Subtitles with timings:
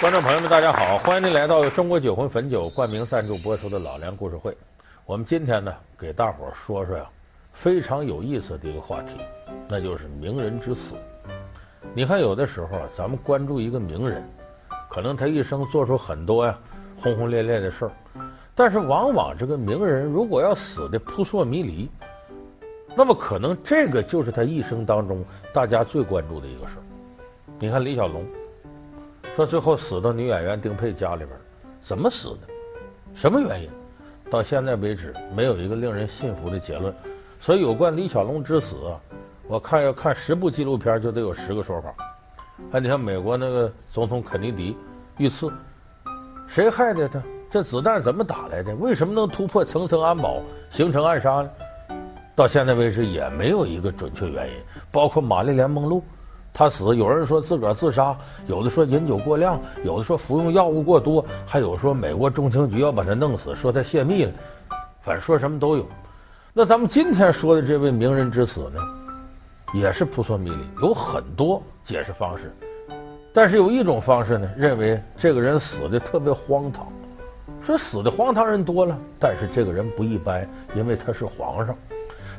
[0.00, 0.96] 观众朋友们，大家好！
[0.98, 4.52] 欢迎您来到中国酒魂汾酒冠名赞助播出的《老梁故事会》。
[5.04, 7.04] 我们今天呢，给大伙儿说说呀，
[7.52, 9.16] 非常有意思的一个话题，
[9.68, 10.94] 那就是名人之死。
[11.94, 14.22] 你看，有的时候啊，咱们关注一个名人，
[14.88, 16.56] 可能他一生做出很多呀
[16.96, 17.90] 轰轰烈烈的事儿，
[18.54, 21.90] 但是往往这个名人如果要死的扑朔迷离，
[22.94, 26.82] 那么可能这个就是他一生当中大家最关注的一个事儿。
[27.58, 28.24] 你看李小龙。
[29.38, 31.30] 说最后死到女演员丁佩家里边，
[31.80, 32.38] 怎么死的？
[33.14, 33.70] 什么原因？
[34.28, 36.92] 到现在为止没有一个令人信服的结论。
[37.38, 38.74] 所以有关李小龙之死，
[39.46, 41.94] 我看要看十部纪录片就得有十个说法。
[42.72, 44.76] 哎，你看美国那个总统肯尼迪
[45.18, 45.48] 遇刺，
[46.48, 47.22] 谁害的他？
[47.48, 48.74] 这子弹怎么打来的？
[48.74, 51.50] 为什么能突破层层安保形成暗杀呢？
[52.34, 54.54] 到现在为止也没有一个准确原因。
[54.90, 56.02] 包括玛丽莲梦露。
[56.58, 58.16] 他死，有人说自个儿自杀，
[58.48, 64.32] 有的说饮酒过量，有的说服用药物过多，还有说美国中情局要把他弄死，说他泄密了，
[65.00, 65.86] 反正说什么都有。
[66.52, 68.80] 那咱们今天说的这位名人之死呢，
[69.72, 72.52] 也是扑朔迷离，有很多解释方式，
[73.32, 76.88] 但是有一种方式呢，认为这个人死的特别荒唐，
[77.60, 81.72] 说死的荒唐人多了，但是这个人不一般，因为他是皇上。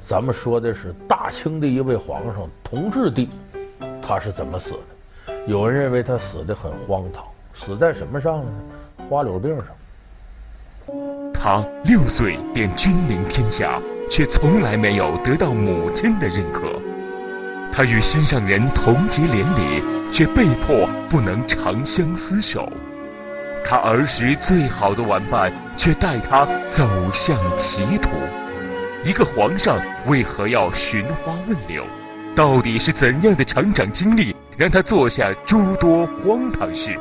[0.01, 3.29] 咱们说的是大清的一位皇上，同治帝。
[4.09, 5.33] 他是怎么死的？
[5.45, 8.51] 有人认为他死得很荒唐，死在什么上呢？
[9.07, 9.67] 花柳病上。
[11.31, 16.71] 他六岁便君临天下，却从来没有得到母亲的认可。
[17.71, 22.67] 他与心上人同结连理，却被迫不能长相厮守。
[23.63, 28.09] 他儿时最好的玩伴，却带他走向歧途。
[29.05, 31.85] 一个皇上为何要寻花问柳？
[32.35, 36.97] 到底是怎样的成长经历，让他做下诸多荒唐事？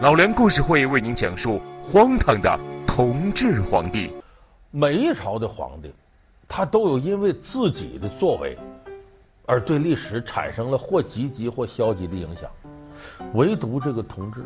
[0.00, 4.10] 老梁故事会为您讲述荒唐的同治皇帝。
[4.70, 5.92] 每一朝的皇帝，
[6.48, 8.56] 他都有因为自己的作为，
[9.44, 12.48] 而对历史产生了或积极或消极的影响。
[13.34, 14.42] 唯独这个同治，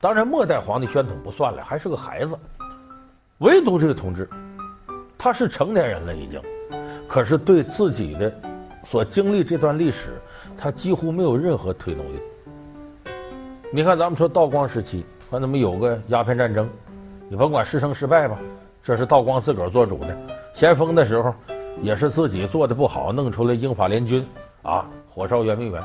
[0.00, 2.38] 当然末代皇帝宣统不算了，还是个孩子。
[3.38, 4.26] 唯独这个同治，
[5.18, 6.40] 他是成年人了已经，
[7.06, 8.32] 可是对自己的。
[8.86, 10.10] 所经历这段历史，
[10.56, 12.20] 他几乎没有任何推动力。
[13.72, 16.70] 你看，咱们说道光时期，还怎么有个鸦片战争？
[17.28, 18.38] 你甭管是胜是败吧，
[18.80, 20.16] 这是道光自个儿做主的。
[20.54, 21.34] 咸丰的时候，
[21.82, 24.24] 也是自己做的不好，弄出来英法联军，
[24.62, 25.82] 啊，火烧圆明园。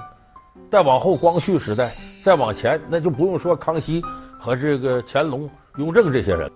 [0.69, 1.90] 再往后，光绪时代，
[2.23, 4.00] 再往前，那就不用说康熙
[4.40, 6.50] 和这个乾隆、雍正这些人。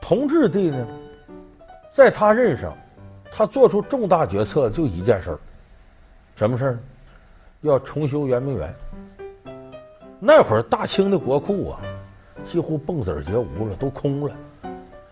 [0.00, 0.86] 同治帝呢，
[1.92, 2.72] 在他任上，
[3.28, 5.40] 他做出重大决策就一件事儿。
[6.38, 6.78] 什么事儿？
[7.62, 8.72] 要重修圆明园。
[10.20, 11.80] 那会儿大清的国库啊，
[12.44, 14.32] 几乎蹦子儿皆无了，都空了。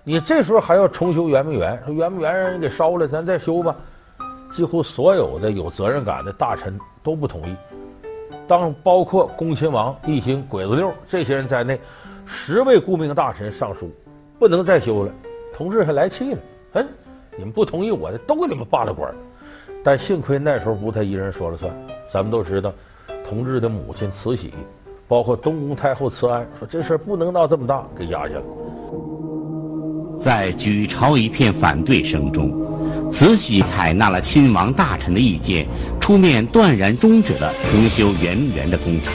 [0.04, 3.74] 你这时候还要重修圆明园，说圆明园让人给烧了，咱再修吧。
[4.52, 7.56] 几乎所有的有责任感的大臣都不同意。
[8.46, 11.80] 当包括恭亲王奕欣、鬼子六这些人在内，
[12.24, 13.90] 十位顾命大臣上书，
[14.38, 15.12] 不能再修了。
[15.52, 16.38] 同治还来气了，
[16.74, 16.88] 嗯，
[17.36, 19.12] 你们不同意我的，都给你们罢了官。
[19.86, 21.72] 但幸亏那时候不是他一人说了算，
[22.12, 22.72] 咱们都知道，
[23.24, 24.52] 同治的母亲慈禧，
[25.06, 28.42] 包括东宫太后慈安，说这事儿不能闹这么大，给压下了。
[30.20, 32.50] 在举朝一片反对声中，
[33.12, 35.68] 慈禧采纳了亲王大臣的意见，
[36.00, 39.12] 出面断然终止了重修圆明园的工程，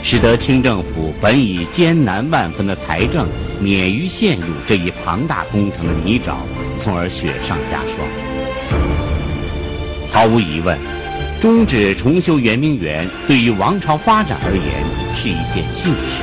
[0.00, 3.26] 使得清政府本已艰难万分的财政
[3.60, 6.36] 免于陷入这一庞大工程的泥沼，
[6.78, 8.29] 从而雪上加霜。
[10.12, 10.76] 毫无疑问，
[11.40, 14.84] 终止重修圆明园对于王朝发展而言
[15.16, 16.20] 是一件幸事。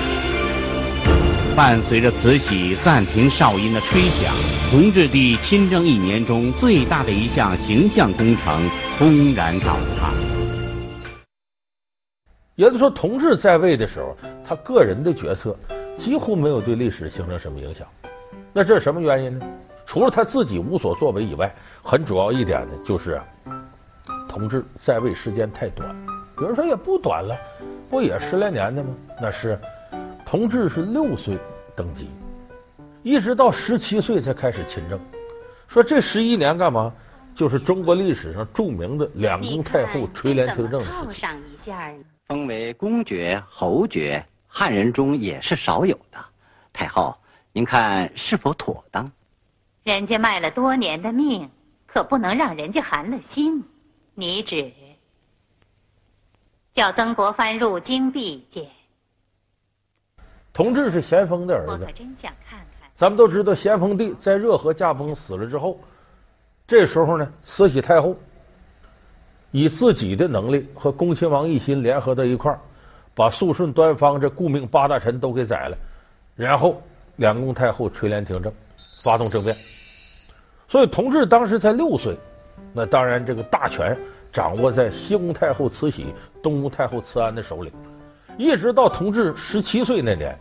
[1.56, 4.34] 伴随着慈禧暂停哨音的吹响，
[4.70, 10.12] 同治帝亲政一年中最大的一项形象工程轰然倒塌。
[12.56, 15.58] 也就是说，同治在位的时候，他个人的决策
[15.96, 17.88] 几乎没有对历史形成什么影响。
[18.52, 19.46] 那这是什么原因呢？
[19.86, 23.20] 除了他自己无所作为以外，很主要一点呢，就是。
[24.28, 25.96] 同治在位时间太短，
[26.38, 27.36] 有人说也不短了，
[27.90, 28.94] 不也十来年的吗？
[29.22, 29.60] 那是，
[30.26, 31.38] 同治是六岁
[31.76, 32.10] 登基，
[33.04, 35.00] 一直到十七岁才开始亲政。
[35.68, 36.94] 说这十一年干嘛？
[37.34, 41.20] 就是中国历史上著名的两宫太后垂帘听政的时期。
[41.20, 41.94] 上一下，
[42.28, 46.18] 封为公爵、侯爵，汉人中也是少有的。
[46.74, 47.16] 太后，
[47.54, 49.12] 您看是否妥当？
[49.84, 51.48] 人家卖了多年的命，
[51.86, 53.64] 可不能让人家寒了心。
[54.20, 54.72] 你旨，
[56.74, 58.68] 叫曾国藩入京觐见，
[60.52, 61.74] 同治是咸丰的儿子。
[61.74, 62.90] 我可真想看看。
[62.96, 65.80] 咱们都知道，咸丰帝在热河驾崩死了之后，
[66.66, 68.16] 这时候呢，慈禧太后
[69.52, 72.60] 以自己的能力和恭亲王奕欣联合到一块儿，
[73.14, 75.78] 把肃顺、端方这顾命八大臣都给宰了，
[76.34, 76.82] 然后
[77.18, 78.52] 两宫太后垂帘听政，
[79.04, 79.54] 发动政变。
[80.68, 82.18] 所以同治当时才六岁，
[82.74, 83.98] 那当然这个大权
[84.32, 86.14] 掌握在西宫太后慈禧、
[86.44, 87.72] 东宫太后慈安的手里。
[88.38, 90.38] 一直到同治十七岁那年，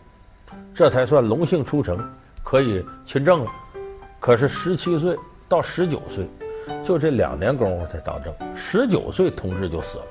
[0.73, 1.97] 这才算龙幸出城，
[2.43, 3.51] 可以亲政了。
[4.19, 5.17] 可是十七岁
[5.47, 6.27] 到十九岁，
[6.83, 8.33] 就这两年功夫才当政。
[8.55, 10.03] 十九岁同治就死了。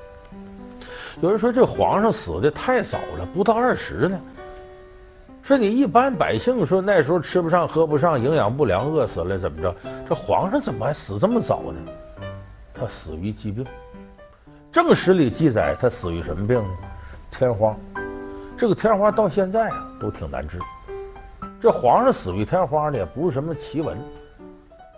[1.21, 4.21] 有人说这皇上死的太早了，不到二十呢。
[5.47, 9.73] 说你一般百姓说那时候吃不上喝不上，营养不良饿死了怎么着？
[10.05, 11.79] 这皇上怎么还死这么早呢？
[12.73, 13.65] 他死于疾病。
[14.73, 16.69] 正史里记载他死于什么病呢？
[17.31, 17.73] 天花，
[18.57, 20.59] 这个天花到现在啊都挺难治。
[21.61, 23.97] 这皇上死于天花呢，也不是什么奇闻。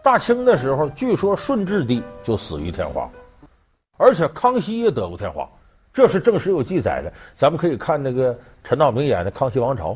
[0.04, 3.08] 大清的时候，据说顺治帝就死于天花，
[3.98, 5.48] 而且康熙也得过天花，
[5.94, 7.14] 这是正史有记载的。
[7.36, 9.92] 咱们可以看那个陈道明演的《康熙王朝》，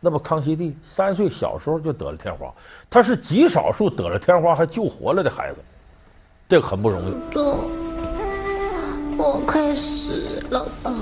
[0.00, 2.52] 那么康熙帝三岁小时候就得了天花，
[2.88, 5.58] 他是极少数得了天花还救活了的孩子，
[6.48, 7.34] 这个很不容易。
[7.34, 7.60] 走，
[9.18, 10.92] 我快死了吧。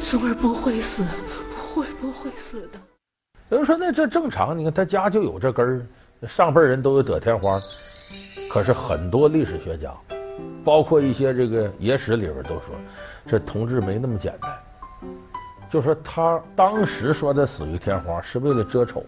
[0.00, 1.04] 孙儿不会死，
[1.50, 2.78] 不会不会死的？
[3.50, 7.50] 有人说那这正常，你看他家就有这根儿，上辈人都有得天花。
[8.52, 9.92] 可是很多历史学家，
[10.64, 12.74] 包括一些这个野史里边都说，
[13.26, 14.50] 这同志没那么简单。
[15.70, 19.04] 就说他当时说他死于天花是为了遮丑，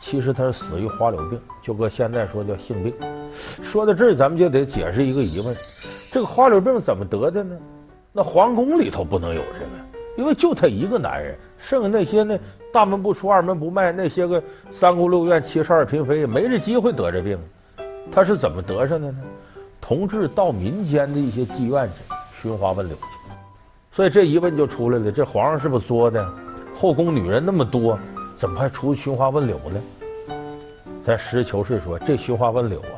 [0.00, 2.94] 其实他是死于花柳病，就搁现在说叫性病。
[3.34, 5.54] 说到这儿，咱们就得解释一个疑问：
[6.12, 7.56] 这个花柳病怎么得的呢？
[8.12, 9.70] 那皇宫里头不能有这个。
[10.16, 12.36] 因为就他一个男人，剩下那些呢，
[12.72, 17.38] 大门不出二门不迈，那些个三宫六院七十二嫔妃没这机会得这病，
[18.10, 19.18] 他是怎么得上的呢？
[19.80, 22.02] 同治到民间的一些妓院去
[22.42, 23.02] 寻花问柳去，
[23.98, 26.32] 所以这疑问就出来了：这皇上是不是作的？
[26.72, 27.98] 后宫女人那么多，
[28.36, 29.82] 怎么还出寻花问柳呢？
[31.04, 32.94] 咱实事求是说，这寻花问柳啊，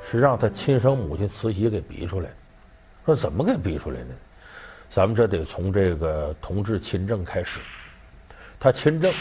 [0.00, 2.36] 是让他亲生母亲慈禧给逼出来的。
[3.06, 4.06] 说怎么给逼出来的？
[4.88, 7.58] 咱们这得从这个同治亲政开始。
[8.60, 9.12] 他亲政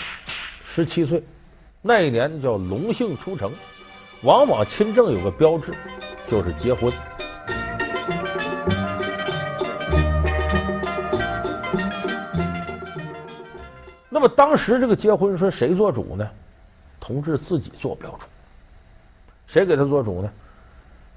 [0.64, 1.24] 十七岁，
[1.82, 3.52] 那一年叫龙幸出城。
[4.22, 5.74] 往往亲政有个标志，
[6.28, 6.94] 就是结婚。
[14.20, 16.30] 那么当时这个结婚说谁做主呢？
[17.00, 18.26] 同治自己做不了主。
[19.48, 20.30] 谁给他做主呢？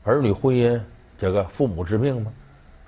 [0.05, 0.81] 儿女婚姻，
[1.19, 2.33] 这个父母之命吗？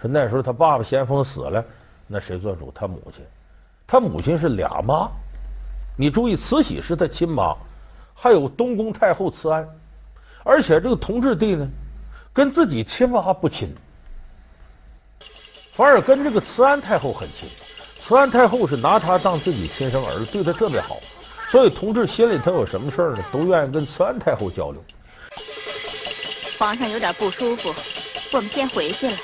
[0.00, 1.64] 说那时候他爸爸咸丰死了，
[2.06, 2.70] 那谁做主？
[2.72, 3.24] 他母亲，
[3.88, 5.10] 他母亲是俩妈。
[5.96, 7.52] 你注意，慈禧是他亲妈，
[8.14, 9.68] 还有东宫太后慈安，
[10.44, 11.68] 而且这个同治帝呢，
[12.32, 13.74] 跟自己亲妈不亲，
[15.72, 17.48] 反而跟这个慈安太后很亲。
[18.06, 21.00] 慈安太后是拿他当自己亲生儿子，对他特别好，
[21.48, 24.84] 所以同治心里头有什么事儿呢，都愿意跟慈安太后交流。
[26.58, 27.74] 皇上有点不舒服，
[28.30, 29.16] 我们先回去了。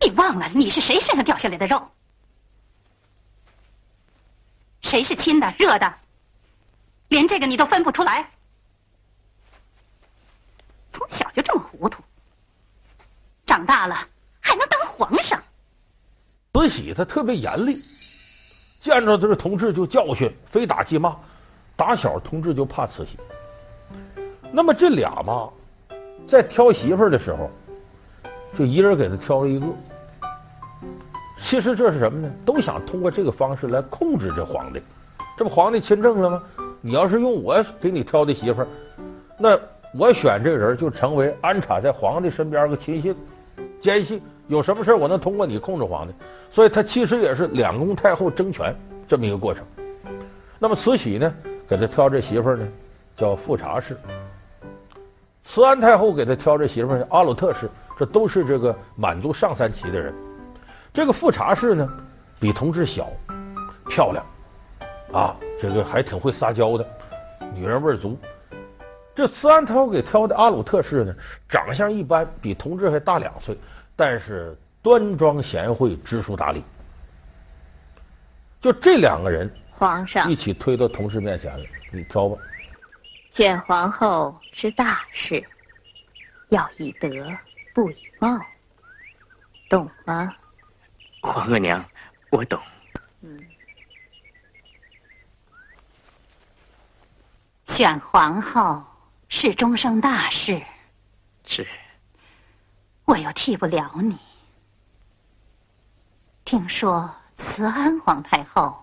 [0.00, 1.84] 你忘了你是谁身上掉下来的肉？
[4.82, 5.92] 谁是亲的、热的？
[7.08, 8.30] 连这个你都分不出来？
[10.92, 12.00] 从小就这么糊涂，
[13.46, 13.96] 长大了
[14.40, 15.40] 还能当皇上？
[16.52, 17.76] 慈禧她特别严厉，
[18.80, 21.16] 见着这个同治就教训，非打即骂。
[21.76, 23.18] 打小同治就怕慈禧。
[24.50, 25.48] 那么这俩嘛，
[26.26, 27.50] 在挑媳妇的时候，
[28.56, 29.66] 就一人给他挑了一个。
[31.38, 32.32] 其实这是什么呢？
[32.46, 34.80] 都想通过这个方式来控制这皇帝，
[35.36, 36.42] 这不皇帝亲政了吗？
[36.80, 38.68] 你要是用我给你挑的媳妇儿，
[39.38, 39.58] 那
[39.92, 43.14] 我选这个人就成为安插在皇帝身边个亲信、
[43.86, 46.12] 奸细，有什么事我能通过你控制皇帝。
[46.50, 48.74] 所以他其实也是两宫太后争权
[49.06, 49.64] 这么一个过程。
[50.58, 51.32] 那么慈禧呢，
[51.68, 52.66] 给他挑这媳妇呢，
[53.14, 53.94] 叫富察氏；
[55.44, 60.12] 慈安太后给他挑这媳妇儿阿鲁特氏，这都是这个满族上三旗的人。
[60.92, 61.88] 这个富察氏呢，
[62.40, 63.08] 比同治小，
[63.88, 64.26] 漂亮，
[65.12, 66.84] 啊，这个还挺会撒娇的，
[67.54, 68.18] 女人味足。
[69.14, 71.14] 这慈安太后给挑的阿鲁特氏呢，
[71.48, 73.56] 长相一般，比同治还大两岁，
[73.96, 76.62] 但是端庄贤惠，知书达理。
[78.60, 82.36] 就这两个人，皇上一起推到同事面前了，你挑吧。
[83.30, 85.42] 选皇后是大事，
[86.50, 87.08] 要以德
[87.74, 88.38] 不以貌，
[89.68, 90.34] 懂吗？
[91.22, 91.84] 皇额娘，
[92.30, 92.60] 我懂。
[93.22, 93.42] 嗯，
[97.66, 98.84] 选皇后
[99.28, 100.60] 是终生大事。
[101.44, 101.66] 是。
[103.06, 104.18] 我又替不了你。
[106.44, 108.76] 听说慈安皇太后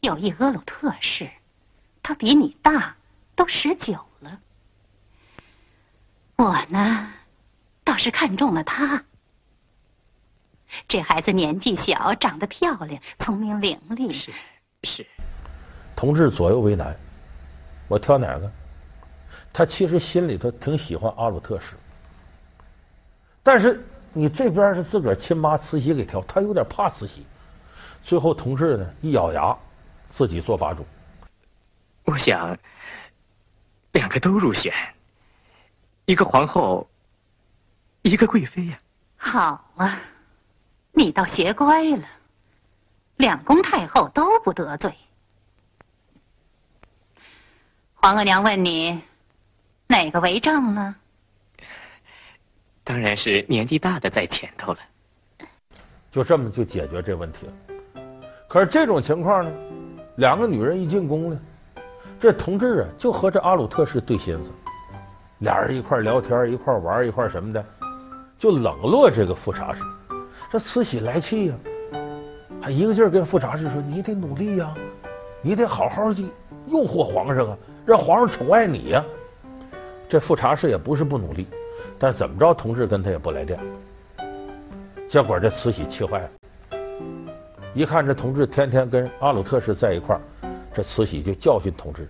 [0.00, 1.28] 有一阿鲁特氏，
[2.02, 2.94] 她比你大，
[3.34, 4.40] 都十九了。
[6.36, 7.12] 我呢，
[7.82, 9.04] 倒是看中了她。
[10.86, 14.12] 这孩子年纪小，长得漂亮，聪明伶俐。
[14.12, 14.32] 是
[14.84, 15.04] 是，
[15.96, 16.96] 同志左右为难，
[17.88, 18.48] 我挑哪个？
[19.52, 21.74] 他其实心里头挺喜欢阿鲁特氏，
[23.50, 27.24] 但是你这边是自个儿亲妈慈禧给挑，他有点怕慈禧。
[28.02, 29.56] 最后同事呢一咬牙，
[30.10, 30.84] 自己做把主。
[32.04, 32.54] 我想，
[33.92, 34.70] 两个都入选，
[36.04, 36.86] 一个皇后，
[38.02, 38.78] 一个贵妃呀。
[39.16, 39.98] 好啊。
[40.92, 42.06] 你倒学乖了，
[43.16, 44.92] 两宫太后都不得罪。
[47.94, 49.00] 皇额娘问你，
[49.86, 50.94] 哪个为正呢？
[52.88, 54.78] 当然是年纪大的在前头了。
[56.10, 57.52] 就这么就解决这问题了。
[58.48, 59.52] 可是这种情况呢，
[60.16, 61.38] 两个女人一进宫呢，
[62.18, 64.50] 这同志啊就和这阿鲁特氏对心思，
[65.40, 67.62] 俩人一块聊天，一块玩，一块什么的，
[68.38, 69.82] 就冷落这个富察氏。
[70.50, 71.54] 这慈禧来气呀，
[72.58, 74.74] 还一个劲儿跟富察氏说：“你得努力呀，
[75.42, 76.22] 你得好好的
[76.68, 79.04] 诱惑皇上啊，让皇上宠爱你呀。”
[80.08, 81.46] 这富察氏也不是不努力，
[81.98, 83.58] 但怎么着，同志跟他也不来电。
[85.08, 86.30] 结果这慈禧气坏了，
[87.74, 90.20] 一看这同志天天跟阿鲁特氏在一块儿，
[90.74, 92.08] 这慈禧就教训同志：“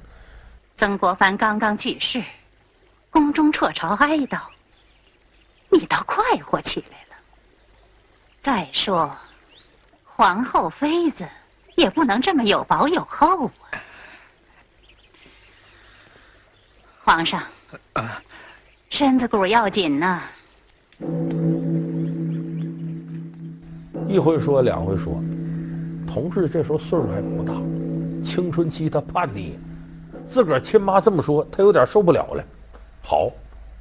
[0.76, 2.22] 曾国藩刚刚去世，
[3.10, 4.40] 宫中辍朝哀悼，
[5.68, 7.16] 你倒快活起来了。”
[8.40, 9.16] 再说，
[10.04, 11.24] 皇后妃子
[11.76, 13.78] 也不能这么有薄有厚啊！
[17.04, 17.42] 皇上，
[17.92, 18.22] 啊，
[18.90, 20.22] 身子骨要紧呐。
[24.08, 25.12] 一回说，两回说，
[26.06, 27.52] 同事这时候岁数还不大，
[28.24, 29.58] 青春期他叛逆，
[30.26, 32.42] 自个儿亲妈这么说，他有点受不了了。
[33.02, 33.30] 好，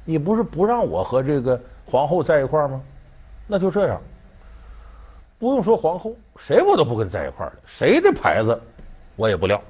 [0.04, 2.80] 你不是不让我和这个皇后在一块儿吗？
[3.46, 3.98] 那就这样。
[5.38, 7.56] 不用说皇后，谁我都不跟在一块儿了。
[7.64, 8.60] 谁的牌子，
[9.16, 9.60] 我也不撂。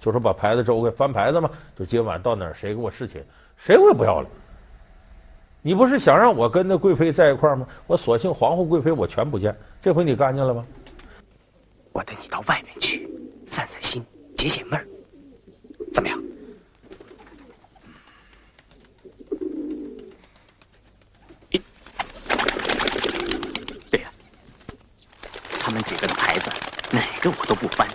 [0.00, 3.24] 就说把牌子周开翻牌子嘛，就今晚到哪儿谁给我侍寝，
[3.56, 4.28] 谁我也不要了。
[5.62, 7.66] 你不是想让我跟那贵妃在一块儿吗？
[7.86, 9.54] 我索性皇后贵妃我全不见。
[9.80, 10.64] 这回你干净了吗？
[11.92, 13.06] 我带你到外面去
[13.46, 14.02] 散散心，
[14.36, 14.86] 解解闷儿，
[15.92, 16.18] 怎么样？
[23.90, 24.10] 对呀
[25.58, 26.50] 他们几个的牌子，
[26.90, 27.86] 哪个我都不翻；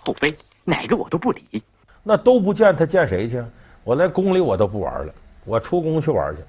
[0.00, 1.62] 后妃哪个我都不理。
[2.02, 3.44] 那都不见他见谁去？
[3.84, 5.12] 我连宫里我都不玩了，
[5.44, 6.42] 我出宫去玩去。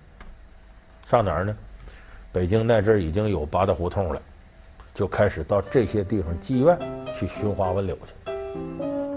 [1.09, 1.55] 上哪儿呢？
[2.31, 4.21] 北京那阵儿已经有八大胡同了，
[4.93, 6.77] 就开始到这些地方妓院
[7.15, 8.13] 去寻花问柳去。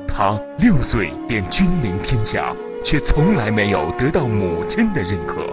[0.09, 5.45] 他六岁便君临天下，却从来没有得到母亲的认可。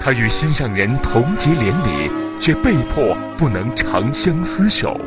[0.00, 2.10] 他与心上人同结连理。
[2.38, 5.00] 却被迫不能长相厮守，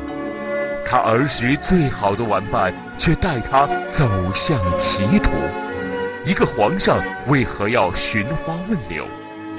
[0.84, 5.30] 他儿时最好的玩伴却带他走向歧途。
[6.26, 9.06] 一个皇上为何要寻花问柳？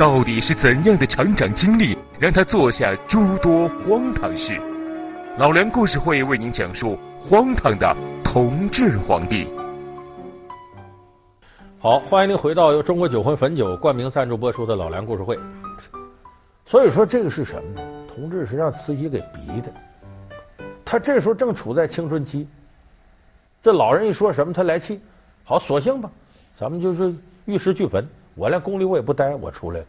[0.00, 4.58] 到底是怎样的成长经历让他做下诸多荒唐事？
[5.36, 9.46] 老梁故事会为您讲述荒唐的同治皇帝。
[11.78, 15.38] 好，欢迎您回到由中国酒魂汾酒冠名赞助播出的老梁故事会。
[16.64, 17.86] 所以说这个是什么呢？
[18.08, 19.70] 同治是让慈禧给逼的。
[20.82, 22.48] 他这时候正处在青春期，
[23.60, 24.98] 这老人一说什么他来气，
[25.44, 26.10] 好，索性吧，
[26.54, 27.14] 咱们就是
[27.44, 29.86] 玉石俱焚，我连宫里我也不待，我出来了。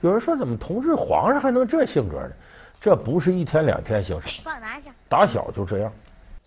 [0.00, 2.30] 有人说怎么同治皇上还能这性格呢？
[2.80, 5.92] 这不是一天两天形成，帮我拿一下，打小就这样。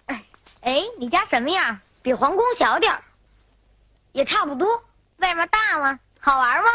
[0.07, 0.23] 哎
[0.61, 1.79] 哎，你家什么样？
[2.01, 2.99] 比皇宫小点儿，
[4.11, 4.67] 也差不多。
[5.17, 5.99] 外面大吗？
[6.19, 6.69] 好玩吗？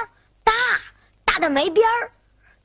[0.45, 0.52] 大，
[1.25, 2.11] 大的没边儿。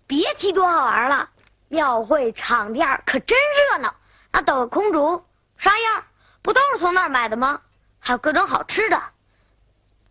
[0.05, 1.27] 别提多好玩了，
[1.67, 3.37] 庙会场店可真
[3.71, 3.93] 热闹。
[4.31, 5.21] 那斗个空竹、
[5.57, 6.03] 沙燕，
[6.41, 7.59] 不都是从那儿买的吗？
[7.99, 9.01] 还有各种好吃的，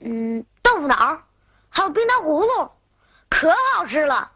[0.00, 1.22] 嗯，豆腐脑，
[1.74, 2.70] 还有冰糖葫芦，
[3.30, 4.30] 可好吃了。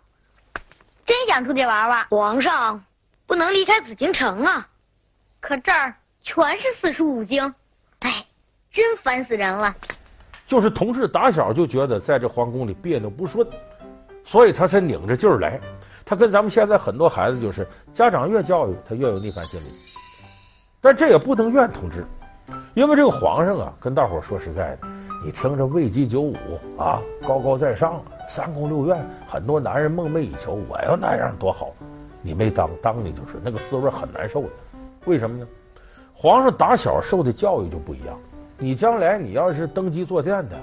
[1.04, 2.06] 真想出去玩玩。
[2.08, 2.82] 皇上
[3.26, 4.66] 不能离开紫禁城啊，
[5.38, 7.54] 可这儿全是四书五经，
[8.00, 8.24] 哎，
[8.70, 9.76] 真烦死人了。
[10.46, 13.46] 就是同志打小就觉得在这皇宫里别扭不顺。
[14.24, 15.60] 所以他才拧着劲儿来，
[16.06, 19.66] 他跟咱们现在很多孩子就是，家长越教育他越有逆反心理。
[20.80, 22.04] 但这也不能怨同志，
[22.74, 24.88] 因为这个皇上啊，跟大伙说实在的，
[25.26, 26.36] 你听着位极九五
[26.78, 31.72] 啊，高高在上，三宫六院，很多男人梦寐以求，我要那样多好。
[32.22, 34.48] 你没当，当你就是那个滋味很难受的。
[35.04, 35.44] 为什么呢？
[36.12, 38.16] 皇上打小受的教育就不一样。
[38.56, 40.56] 你将来你要是登基坐殿的，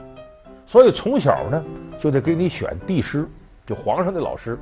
[0.66, 1.62] 所以从小呢
[2.00, 3.28] 就得给你选帝师，
[3.66, 4.58] 就皇上的老师。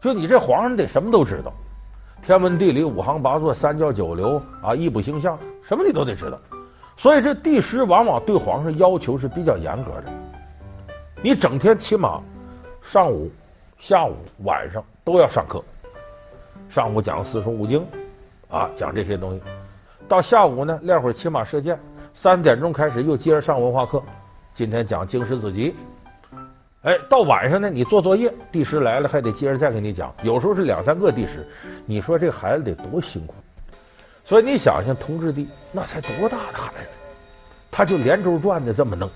[0.00, 1.52] 就你这皇上得什么都知道，
[2.22, 6.38] 天文地理、五行八作、三教九流啊，易卜星象，什么你都得知道。
[7.00, 10.12] 所以这帝师往往对皇上要求是比较严格的。
[11.22, 12.20] 你整天起码
[12.82, 13.30] 上午、
[13.78, 14.14] 下午、
[14.44, 15.64] 晚上都要上课。
[16.68, 17.82] 上午讲四书五经，
[18.50, 19.40] 啊，讲这些东西。
[20.06, 21.80] 到下午呢，练会儿骑马射箭。
[22.12, 24.02] 三点钟开始又接着上文化课，
[24.52, 25.74] 今天讲经史子集。
[26.82, 30.14] 哎，到晚上呢，你做作业，帝师来了还得接着再给你讲。
[30.22, 31.48] 有时候是两三个帝师，
[31.86, 33.34] 你说这孩子得多辛苦。
[34.30, 36.90] 所以你想想，同治帝那才多大的孩子，
[37.68, 39.10] 他就连轴转的这么弄，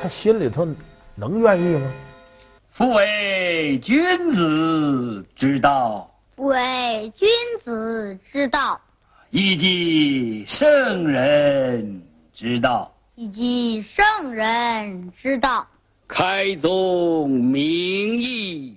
[0.00, 0.66] 他心里头
[1.14, 1.92] 能愿意吗？
[2.70, 4.02] 夫为君
[4.32, 7.28] 子之道，为君
[7.60, 8.80] 子之道。
[9.28, 12.02] 以及圣人
[12.32, 15.66] 之道，以及圣人之道。
[16.08, 17.62] 开宗明
[18.18, 18.74] 义，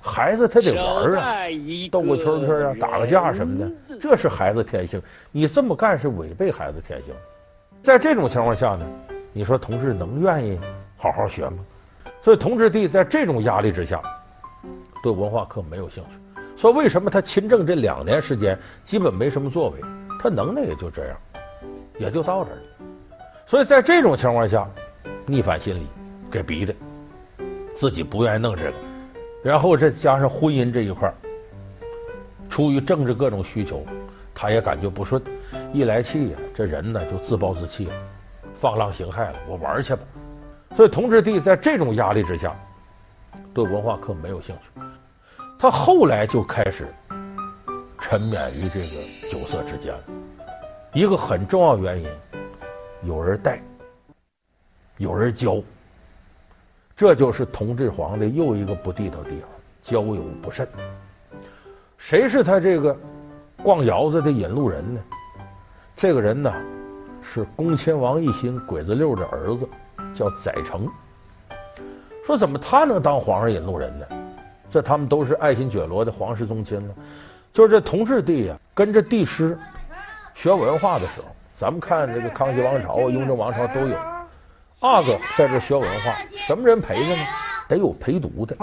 [0.00, 1.46] 孩子他得玩啊，
[1.88, 5.00] 斗个圈圈啊，打个架什么的，这是孩子天性。
[5.30, 7.14] 你这么干是违背孩子天性。
[7.82, 8.86] 在这种情况下呢，
[9.32, 10.58] 你说同治能愿意
[10.96, 11.58] 好好学吗？
[12.22, 14.02] 所以同治帝在这种压力之下，
[15.02, 16.42] 对文化课没有兴趣。
[16.56, 19.80] 说为什么他亲政这两年时间基本没什么作为？
[20.20, 21.16] 他能耐也就这样，
[21.98, 22.62] 也就到这儿了。
[23.46, 24.68] 所以在这种情况下，
[25.24, 25.86] 逆反心理
[26.28, 26.74] 给逼的，
[27.76, 28.72] 自己不愿意弄这个，
[29.44, 31.14] 然后再加上婚姻这一块儿
[32.48, 33.84] 出于政治各种需求，
[34.34, 35.22] 他也感觉不顺，
[35.72, 37.92] 一来气呀，这人呢就自暴自弃了，
[38.54, 40.02] 放浪形骸了，我玩去吧。
[40.76, 42.54] 所以同治帝在这种压力之下，
[43.52, 44.80] 对文化课没有兴趣，
[45.58, 46.86] 他后来就开始。
[48.00, 48.86] 沉湎于这个
[49.30, 50.04] 酒色之间了，
[50.94, 52.08] 一个很重要原因，
[53.02, 53.60] 有人带，
[54.98, 55.60] 有人教，
[56.96, 60.66] 这就是同治皇帝又一个不地道地方，交友不慎。
[61.98, 62.96] 谁是他这个
[63.62, 65.00] 逛窑子的引路人呢？
[65.96, 66.54] 这个人呢，
[67.20, 69.68] 是恭亲王奕欣鬼子六的儿子，
[70.14, 70.88] 叫载诚。
[72.24, 74.06] 说怎么他能当皇上引路人呢？
[74.70, 76.94] 这他们都是爱新觉罗的皇室宗亲了。
[77.52, 79.58] 就是这同治帝呀，跟着帝师
[80.34, 83.96] 学文化的时候，咱们看这个康熙王朝、雍正王朝都有
[84.80, 87.22] 阿哥在这学文化，什么人陪着呢？
[87.66, 88.56] 得有陪读的，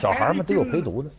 [0.00, 1.10] 小孩们得有陪读的。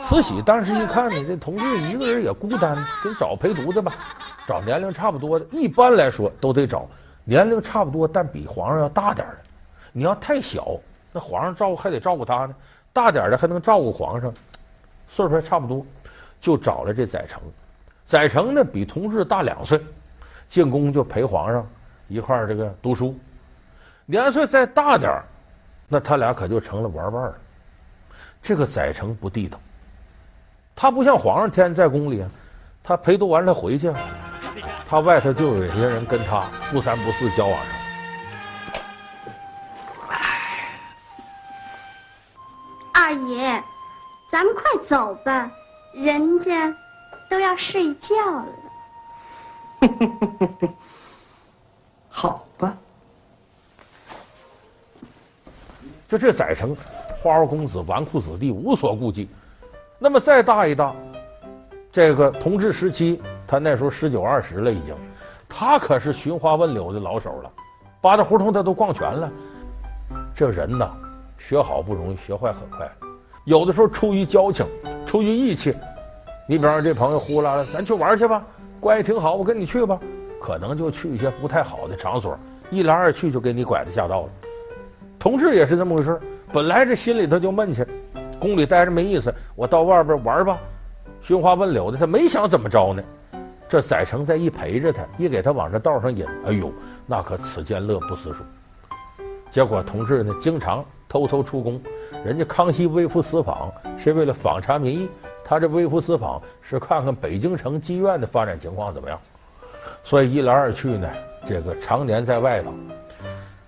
[0.00, 3.92] 慈禧当时一看呢，这同治一个人也孤单，给找陪读的吧，
[4.46, 5.44] 找年龄差不多的。
[5.50, 6.88] 一般来说都得找
[7.24, 9.36] 年龄差不多，但比皇上要大点的。
[9.92, 10.78] 你要太小，
[11.12, 12.54] 那皇上照顾还得照顾他呢；
[12.90, 14.32] 大点的还能照顾皇上，
[15.08, 15.84] 岁数还差不多。
[16.40, 17.40] 就找了这载诚，
[18.06, 19.78] 载诚呢比同治大两岁，
[20.48, 21.64] 进宫就陪皇上
[22.08, 23.14] 一块儿这个读书，
[24.06, 25.22] 年岁再大点儿，
[25.86, 27.34] 那他俩可就成了玩伴了。
[28.42, 29.58] 这个载诚不地道，
[30.74, 32.28] 他不像皇上天天在宫里啊，
[32.82, 33.94] 他陪读完了回去，
[34.84, 37.72] 他外头就有些人跟他不三不四交往上。
[42.92, 43.62] 二爷，
[44.28, 45.50] 咱们快走吧。
[45.94, 46.74] 人家
[47.28, 48.46] 都要睡觉了。
[52.08, 52.74] 好吧。
[56.08, 56.76] 就这载诚，
[57.22, 59.28] 花花公子、纨绔子弟，无所顾忌。
[59.98, 60.92] 那么再大一大，
[61.92, 64.92] 这个同治时期，他那时候十九二十了，已经，
[65.48, 67.50] 他可是寻花问柳的老手了，
[68.00, 69.30] 八大胡同他都逛全了。
[70.34, 70.90] 这人呐，
[71.38, 72.90] 学好不容易，学坏可快。
[73.44, 74.66] 有的时候出于交情。
[75.06, 75.76] 出于义气，
[76.48, 78.42] 你比方说这朋友呼啦啦，咱去玩去吧，
[78.80, 80.00] 关系挺好，我跟你去吧。
[80.40, 82.36] 可能就去一些不太好的场所，
[82.70, 84.28] 一来二去就给你拐子下道了。
[85.18, 86.18] 同治也是这么回事，
[86.52, 87.82] 本来这心里头就闷气，
[88.38, 90.58] 宫里待着没意思，我到外边玩吧，
[91.20, 93.02] 寻花问柳的，他没想怎么着呢。
[93.68, 96.70] 这载诚再一陪着他，一给他往这道上引，哎呦，
[97.06, 98.44] 那可此间乐不思蜀。
[99.50, 100.84] 结果同志呢，经常。
[101.08, 101.78] 偷偷出宫，
[102.24, 105.08] 人家康熙微服私访是为了访查民意，
[105.44, 109.20] 他这微服私访是看看北京城妓院的发展情况怎么样。
[110.02, 111.06] 所以一来二去呢，
[111.44, 112.72] 这个常年在外头，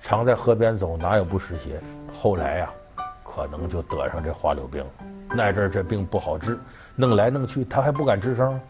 [0.01, 1.79] 常在河边走，哪有不湿鞋？
[2.14, 4.90] 后来呀、啊，可能就得上这花柳病了。
[5.29, 6.57] 那阵儿这病不好治，
[6.94, 8.61] 弄来弄去他还不敢吱声，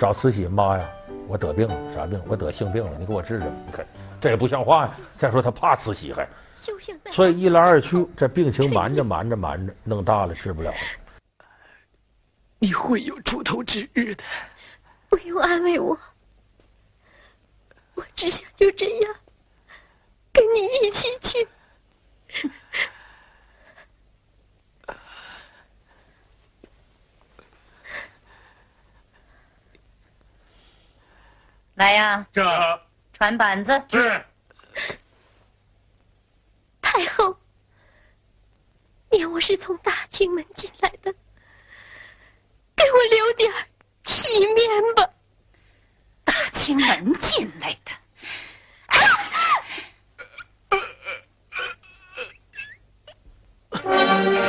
[0.00, 0.88] 找慈禧妈呀，
[1.28, 2.20] 我得病了，啥病？
[2.26, 3.46] 我得性病了，你给我治治。
[3.64, 3.86] 你看
[4.20, 4.94] 这也不像话呀。
[5.14, 6.28] 再说他怕慈禧还，
[7.12, 10.76] 所以一来二去，这病情瞒着瞒着瞒着，弄大了治不了了。
[12.58, 14.24] 你会有出头之日的。
[15.08, 15.96] 不用安慰我，
[17.94, 19.14] 我只想就这样
[20.32, 21.46] 跟你一起去。
[31.86, 32.26] 来呀！
[32.32, 32.42] 这
[33.12, 33.80] 传板子。
[33.92, 34.24] 是。
[36.82, 37.38] 太后，
[39.08, 41.14] 念我是从大清门进来的，
[42.74, 43.52] 给我留点
[44.02, 45.08] 体面吧。
[46.24, 47.92] 大清门进来的。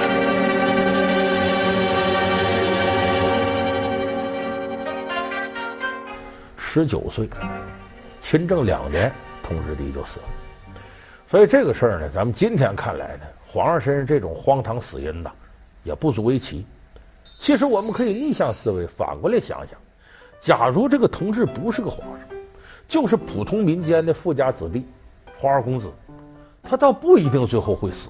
[6.77, 7.27] 十九岁，
[8.21, 9.11] 亲政两年，
[9.41, 10.25] 同治帝就死了。
[11.27, 15.31] 所以这个事儿呢，咱们今天看来呢，皇上身上这种荒唐死因呐，
[15.81, 16.67] 也不足为奇。
[17.23, 19.75] 其实我们可以逆向思维，反过来想想，
[20.37, 22.27] 假如这个同治不是个皇上，
[22.87, 24.85] 就是普通民间的富家子弟、
[25.35, 25.91] 花花公子，
[26.61, 28.07] 他倒不一定最后会死。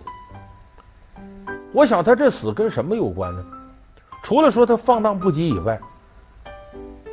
[1.72, 3.46] 我想他这死跟什么有关呢？
[4.22, 5.80] 除了说他放荡不羁以外，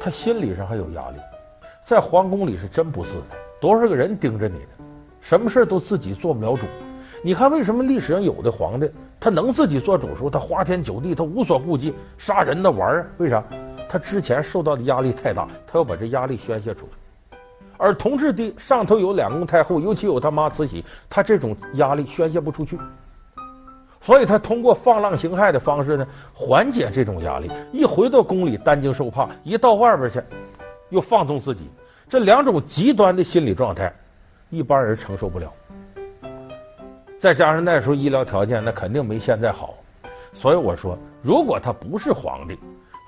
[0.01, 1.19] 他心理上还有压力。
[1.85, 4.69] 在皇宫里是真不自在，多少个人盯着你呢？
[5.21, 6.63] 什么事都自己做不了主。
[7.23, 13.11] 你看为什么历史上有的皇帝他能自己做主时候，他花天酒地，他无所顾忌，杀人的玩儿？
[13.19, 13.45] 为啥？
[13.87, 17.37] 他之前受到的压力太大，他要把这压力宣泄出去。
[17.77, 22.79] 而同治帝上头有两宫太后，尤其有他妈慈禧，他这种压力宣泄不出去，
[24.01, 27.51] 所以他通过放浪形骸的方式呢，缓解这种压力。
[27.73, 30.23] 一回到宫里担惊受怕，一到外边去。
[30.95, 31.69] 又放纵自己，
[32.09, 33.93] 这两种极端的心理状态，
[34.49, 35.53] 一般人承受不了。
[37.19, 39.75] 再加上那时候医疗条件，那肯定没现在好。
[40.33, 42.57] 所以我说，如果他不是皇帝，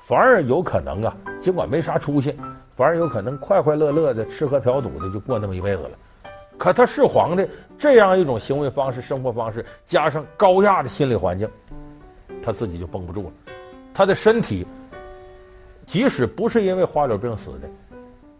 [0.02, 2.36] 反而有可能啊，尽管没啥出息，
[2.70, 5.90] 反而有可能快快乐乐的吃喝嫖赌的就过那么一辈子了。
[6.58, 7.46] 可他是皇帝，
[7.78, 11.48] 这样一种行为方式、生活方式，加上高压的心理环境，
[12.42, 13.32] 他自己就绷不住了，
[13.94, 14.66] 他的身体。
[15.86, 17.68] 即使不是因为花柳病死的，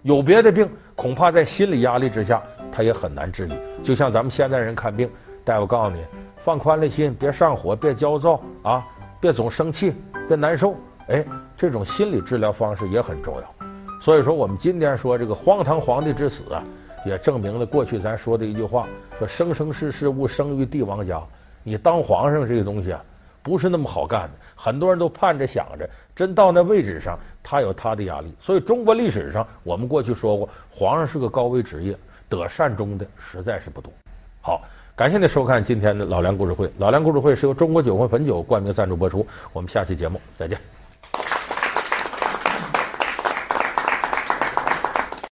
[0.02, 3.52] 有别的病，恐怕在心理压力之下，他也很难治愈。
[3.84, 5.08] 就像咱们现代人看病，
[5.44, 6.04] 大夫告诉你，
[6.36, 8.84] 放宽了心，别上火，别焦躁啊，
[9.20, 9.94] 别总生气，
[10.26, 10.74] 别难受。
[11.06, 11.24] 哎，
[11.56, 13.54] 这种心理治疗方式也很重要。
[14.02, 16.64] 所以说，我们今天说这个荒唐皇帝之死啊，
[17.06, 21.22] 也证明了过去咱说的一句话：说生生世世勿生于帝王家。
[21.62, 23.02] 你当皇上这个东西啊。
[23.46, 28.34] 不是那么好干的，很多人都盼着想着，真到那位置上，他有他的压力。
[28.40, 31.96] 所以中国历史上，我们过去说过，皇上是个高危职业，
[32.28, 33.92] 得善终的实在是不多。
[34.40, 34.62] 好，
[34.96, 36.68] 感谢您收看今天的老梁故事会。
[36.78, 39.24] 老梁故事会是由中国酒魂汾酒冠名赞助播出。
[39.52, 40.58] 我们下期节目再见。